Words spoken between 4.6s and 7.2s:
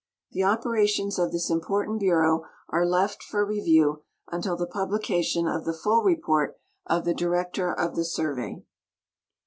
publication of the full report of the